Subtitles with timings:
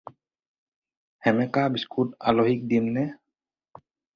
[1.21, 3.05] সেমেকা বিস্কুট আলহীক দিমনে?